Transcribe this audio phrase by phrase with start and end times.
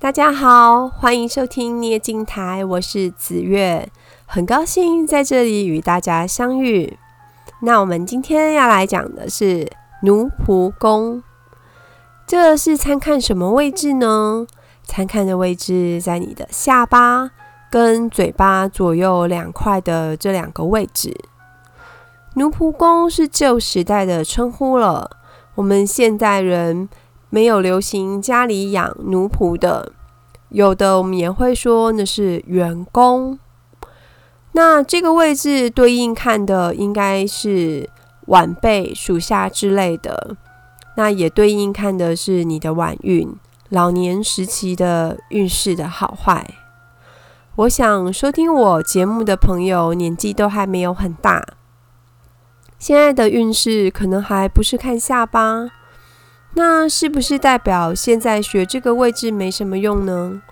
[0.00, 3.86] 大家好，欢迎收听捏镜台，我是紫月，
[4.24, 6.96] 很高兴在这里与大家相遇。
[7.60, 9.70] 那我们今天要来讲的是
[10.04, 11.22] 奴仆宫，
[12.26, 14.46] 这是参看什么位置呢？
[14.84, 17.32] 参看的位置在你的下巴
[17.70, 21.14] 跟嘴巴左右两块的这两个位置。
[22.36, 25.18] 奴仆宫是旧时代的称呼了，
[25.56, 26.88] 我们现代人。
[27.30, 29.92] 没有流行家里养奴仆的，
[30.48, 33.38] 有的我们也会说那是员工。
[34.52, 37.88] 那这个位置对应看的应该是
[38.26, 40.36] 晚辈、属下之类的，
[40.96, 43.32] 那也对应看的是你的晚运、
[43.68, 46.44] 老年时期的运势的好坏。
[47.56, 51.46] 我想收听我节目的朋友年纪都还没有很大，
[52.78, 55.70] 现在的运势可能还不是看下巴。
[56.54, 60.42] 那是不是代表现在学这个位置没什么用呢？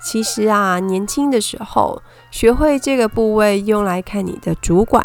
[0.00, 5.04] 其实啊，年轻的时候学会这个部位用来看你的主管、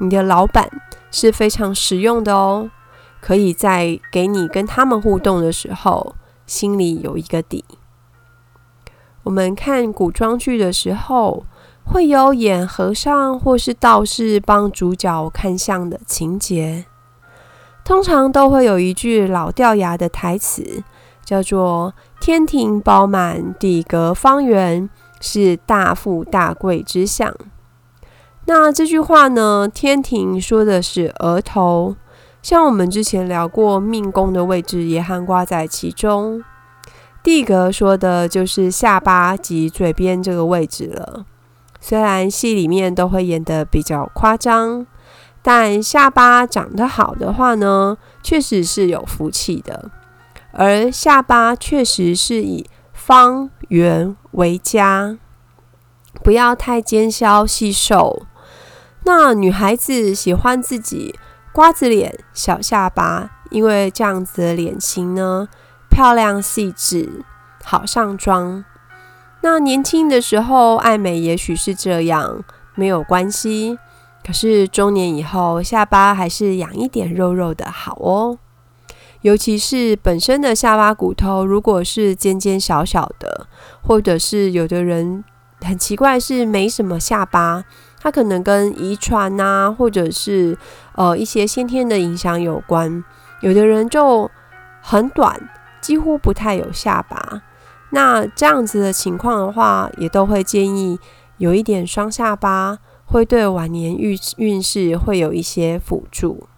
[0.00, 0.68] 你的老板
[1.10, 2.70] 是非常实用的哦。
[3.20, 7.64] 可以在给你跟他们互动的时候，心里有一个底。
[9.22, 11.46] 我们看古装剧的时候，
[11.84, 16.86] 会有演和尚或是道士帮主角看相的情节。
[17.84, 20.82] 通常都会有一句老掉牙的台词，
[21.24, 24.88] 叫做“天庭饱满，地阁方圆，
[25.20, 27.34] 是大富大贵之相”。
[28.46, 31.96] 那这句话呢，天庭说的是额头，
[32.42, 36.42] 像我们之前聊过命宫的位置也含挂在其中。
[37.22, 41.24] 地阁说的就是下巴及嘴边这个位置了。
[41.80, 44.86] 虽然戏里面都会演得比较夸张。
[45.42, 49.90] 但下巴长得好的话呢，确实是有福气的。
[50.52, 55.18] 而下巴确实是以方圆为佳，
[56.22, 58.26] 不要太尖削细瘦。
[59.04, 61.18] 那女孩子喜欢自己
[61.52, 65.48] 瓜子脸、小下巴，因为这样子的脸型呢，
[65.90, 67.24] 漂亮细致，
[67.64, 68.64] 好上妆。
[69.40, 72.44] 那年轻的时候爱美，也许是这样，
[72.76, 73.78] 没有关系。
[74.24, 78.38] 可是中年以后，下巴还是养一点肉肉的好哦。
[79.22, 83.46] 尤其是本身的下巴骨头，如果是尖尖小小的，
[83.82, 85.22] 或者是有的人
[85.60, 87.64] 很奇怪是没什么下巴，
[88.00, 90.58] 它可能跟遗传啊，或者是
[90.96, 93.04] 呃一些先天的影响有关。
[93.42, 94.28] 有的人就
[94.80, 95.48] 很短，
[95.80, 97.42] 几乎不太有下巴。
[97.90, 100.98] 那这样子的情况的话，也都会建议
[101.36, 102.78] 有一点双下巴。
[103.12, 106.48] 会对晚年运运势会有一些辅助。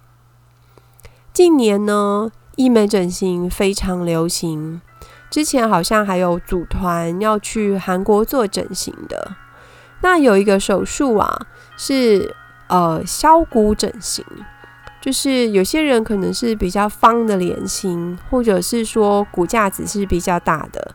[1.33, 4.81] 近年呢，医美整形非常流行，
[5.29, 9.35] 之前好像还有组团要去韩国做整形的。
[10.03, 12.33] 那有一个手术啊，是
[12.69, 14.25] 呃削骨整形，
[15.01, 20.95] 就是有些人可能是比较方的脸型，或者是说骨架子是比较大的，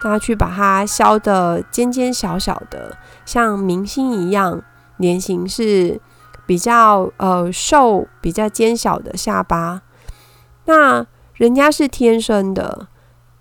[0.00, 4.60] 他去把它削的尖尖小小的，像明星一样。
[4.98, 6.00] 脸型是
[6.46, 9.82] 比较呃瘦、比较尖小的下巴，
[10.66, 12.88] 那人家是天生的，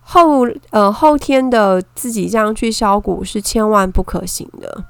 [0.02, 4.86] 后呃后天的自己这样去削骨是千万不可行的，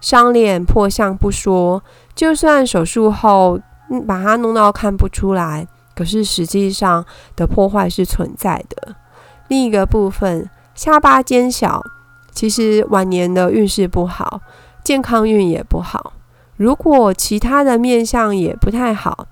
[0.00, 1.82] 伤脸破相不说，
[2.14, 3.58] 就算手术后
[4.06, 7.04] 把它弄到看不出来，可是实际上
[7.36, 8.96] 的破坏是存在的。
[9.48, 11.82] 另一个部分，下巴尖小，
[12.32, 14.40] 其实晚年的运势不好。
[14.84, 16.12] 健康运也不好，
[16.56, 19.26] 如果其他的面相也不太好，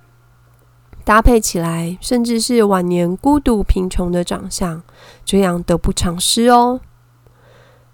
[1.05, 4.83] 搭配起来，甚至是晚年孤独贫穷的长相，
[5.25, 6.81] 这样得不偿失哦。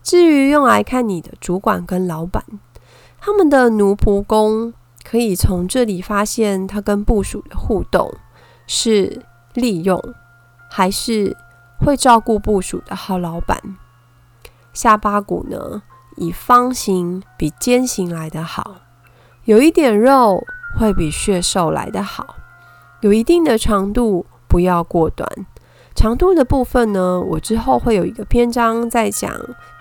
[0.04, 2.44] 至于用来看你的主管跟老板，
[3.20, 8.14] 他们的奴仆宫，可以从这里发现他跟部属的互动
[8.68, 9.22] 是
[9.54, 10.00] 利用，
[10.70, 11.36] 还是
[11.80, 13.60] 会照顾部属的好老板。
[14.72, 15.82] 下巴骨呢？
[16.18, 18.76] 以方形比尖形来得好，
[19.44, 20.44] 有一点肉
[20.78, 22.36] 会比血瘦来得好，
[23.00, 25.28] 有一定的长度，不要过短。
[25.94, 29.32] 长度的部分呢，我之后会有一个篇章在讲，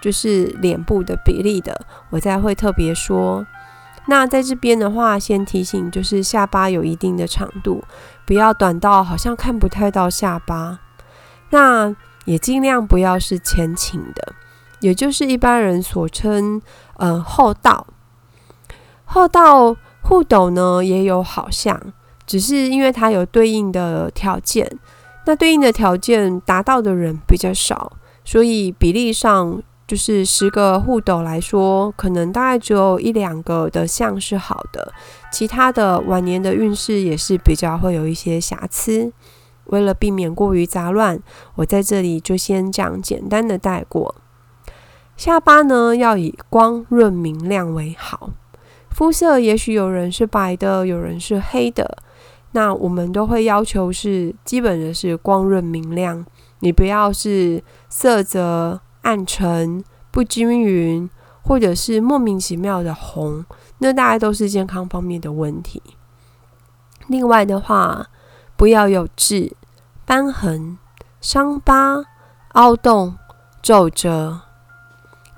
[0.01, 3.45] 就是脸部的比例的，我再会特别说。
[4.07, 7.83] 那在这边的话，先提醒，就是下巴有一定的长度，
[8.25, 10.79] 不要短到好像看不太到下巴。
[11.51, 11.95] 那
[12.25, 14.33] 也尽量不要是前倾的。
[14.79, 16.61] 也就是一般人所称，
[16.97, 17.87] 呃，戽斗。
[19.07, 21.79] 戽斗戽斗呢也有好相，
[22.25, 24.69] 只是因为它有对应的条件，
[25.25, 27.93] 那对应的条件达到的人比较少，
[28.25, 34.93] 所以比例上就是十个护斗来说，可能大概只有一两个的相是好的，
[35.31, 39.13] 其他的晚年的运势也是比较会有一些瑕疵。
[39.67, 41.19] 为了避免过于杂乱，
[41.55, 44.15] 我在这里就先这样简单的带过。
[45.17, 48.29] 下巴呢，要以光润明亮为好。
[48.91, 51.97] 肤色也许有人是白的，有人是黑的，
[52.51, 56.23] 那我们都会要求是基本的是光润明亮。
[56.59, 61.09] 你不要是色泽暗沉、不均匀，
[61.41, 63.43] 或者是莫名其妙的红，
[63.79, 65.81] 那大概都是健康方面的问题。
[67.07, 68.07] 另外的话，
[68.55, 69.55] 不要有痣、
[70.05, 70.77] 斑痕、
[71.21, 72.03] 伤疤、
[72.53, 73.15] 凹洞、
[73.63, 74.41] 皱褶。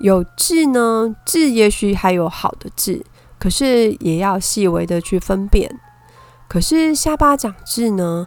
[0.00, 3.04] 有痣呢，痣也许还有好的痣，
[3.38, 5.78] 可是也要细微的去分辨。
[6.48, 8.26] 可是下巴长痣呢，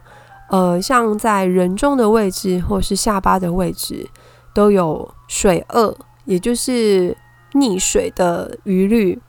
[0.50, 4.08] 呃，像在人中的位置或是下巴的位置，
[4.54, 5.94] 都有水顎，
[6.24, 7.16] 也就是
[7.52, 9.20] 溺水的余虑。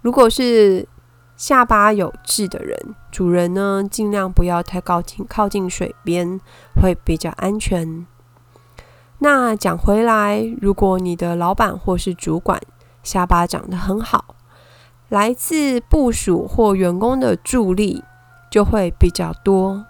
[0.00, 0.88] 如果是
[1.36, 2.76] 下巴有痣的人，
[3.12, 6.40] 主人呢，尽量不要太靠近靠近水边，
[6.80, 8.06] 会比较安全。
[9.22, 12.58] 那讲回来，如果你的老板或是主管
[13.02, 14.34] 下巴长得很好，
[15.10, 18.02] 来自部属或员工的助力
[18.50, 19.84] 就会比较多，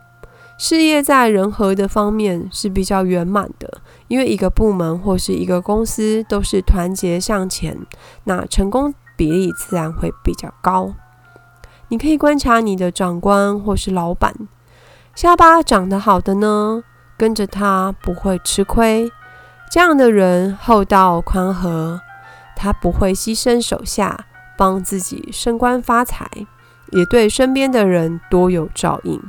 [0.59, 7.79] 事业在人和的方面是比较圆满的，因为一个部门或是一个公司都是团结向前，
[8.25, 10.93] 那成功比例自然会比较高。
[11.87, 14.35] 你可以观察你的长官或是老板，
[15.15, 16.83] 下巴长得好的呢，
[17.17, 19.09] 跟着他不会吃亏。
[19.71, 22.01] 这样的人厚道宽和，
[22.57, 24.27] 他不会牺牲手下
[24.59, 26.29] 帮自己升官发财，
[26.91, 29.23] 也对身边的人多有照应。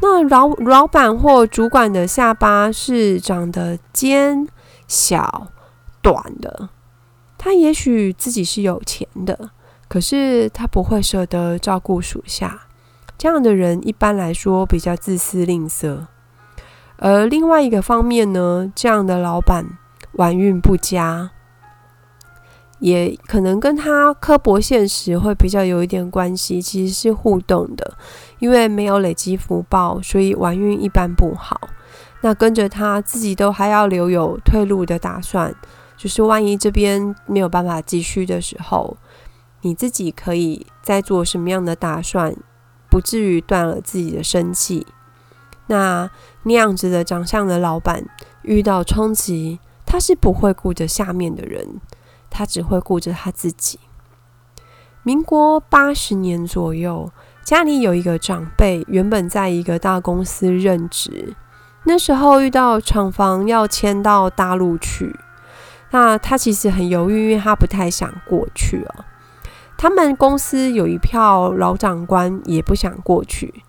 [0.00, 4.46] 那老老板或主管的下巴是长得尖、
[4.86, 5.48] 小、
[6.00, 6.68] 短的，
[7.36, 9.50] 他也许自己是有钱的。
[9.88, 12.62] 可是他不会舍得照顾属下，
[13.18, 16.06] 这样的人一般来说比较自私吝啬。
[16.96, 19.64] 而另外一个方面呢，这样的老板
[20.12, 21.30] 晚运不佳，
[22.78, 27.96] 也可能跟他刻薄现实会比较有一点关系，其实是互动的。
[28.38, 31.60] 因为没有累积福报，所以晚运一般不好。
[32.22, 35.54] 那跟着他自己都还要留有退路的打算，
[35.96, 38.96] 就是万一这边没有办法继续的时候。
[39.64, 42.34] 你自己可以再做什么样的打算，
[42.90, 44.84] 不至于断了自己的生气。
[45.68, 46.10] 那
[46.44, 48.04] 那样子的长相的老板
[48.42, 51.80] 遇到冲击，他是不会顾着下面的人，
[52.30, 53.78] 他只会顾着他自己。
[55.02, 57.10] 民国八十年左右，
[57.44, 61.34] 家里有一个长辈，原本在一个大公司任职，
[61.84, 65.16] 那时候遇到厂房要迁到大陆去，
[65.90, 69.04] 那他其实很犹豫，因为他不太想过去啊。
[69.76, 73.64] 他们公司有一票老长官也不想过去，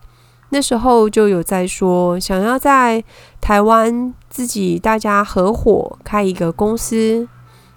[0.54, 3.04] 那时候就有在说想要在
[3.42, 7.28] 台湾自己大家合伙开一个公司。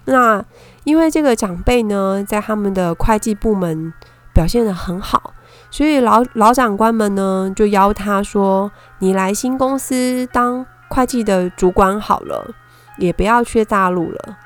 [0.05, 0.45] 那
[0.83, 3.91] 因为这个长辈呢，在他们的会计部门
[4.31, 5.33] 表现得很好，
[5.71, 8.71] 所以老老长官们呢就邀他说
[9.01, 12.53] ：“你来新公司当会计的主管好了，
[12.99, 14.37] 也不要去大陆了。”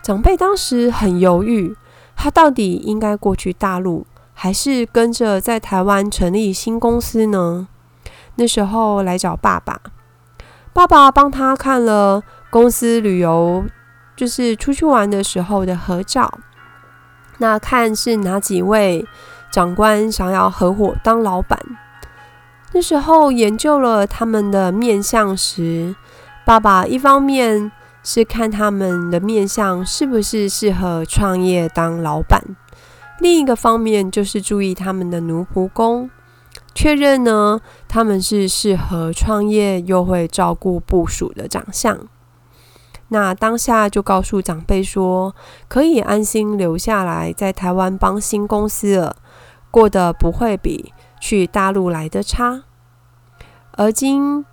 [0.00, 1.74] 长辈当时很犹豫。
[2.16, 7.66] 他到底应该过去大陆，还是跟着在台湾成立新公司呢？
[8.34, 9.80] 那时候来找爸爸，
[10.74, 13.64] 爸爸帮他看了公司旅游，
[14.14, 16.38] 就是出去玩的时候的合照。
[17.38, 19.06] 那看是哪几位
[19.50, 21.58] 长官想要合伙当老板。
[22.72, 25.94] 那时候研究了他们的面相时，
[26.44, 27.72] 爸爸一方面。
[28.06, 32.38] 是看他们的面相是不是适合创业当老板，
[33.20, 36.10] 另一个方面就是注意他们的奴仆工，
[36.74, 42.08] 确认呢他们是适合创业又会照顾部属的长相。
[43.08, 45.34] 那当下就告诉长辈说，
[45.68, 49.16] 可以安心留下来在台湾帮新公司了，
[49.70, 52.64] 过得不会比去大陆来的差。
[53.72, 54.44] 而今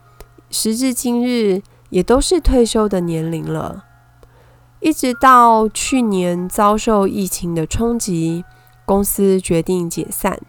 [0.50, 1.62] 时至今日。
[1.92, 3.84] 也都是退休的年龄了，
[4.82, 8.44] 一直到去年遭受疫情的冲击，
[8.84, 10.40] 公司决定解散。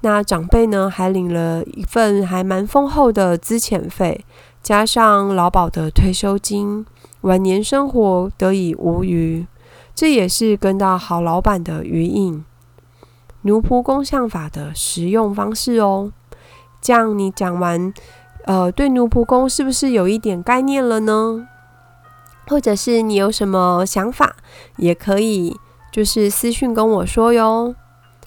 [0.00, 4.24] 那长辈呢，还领了一份还蛮丰厚的资遣费，
[4.62, 6.84] 加上劳保的退休金，
[7.22, 9.46] 晚年生活得以无余。
[9.94, 12.44] 这也是跟到好老板的余荫。
[13.42, 16.12] 奴仆宫相法的实用方式哦。
[16.82, 17.94] 这样你讲完。
[18.46, 21.48] 呃，对奴仆宫是不是有一点概念了呢？
[22.46, 24.36] 或者是你有什么想法，
[24.76, 25.56] 也可以
[25.92, 27.74] 就是私讯跟我说哟。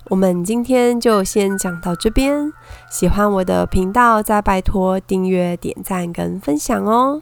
[0.10, 2.54] 我们今天就先讲到这边，
[2.90, 7.22] 喜欢我的频道，再拜托订阅、点赞跟分享哦。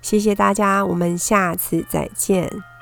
[0.00, 2.73] 谢谢大家，我们下次再见。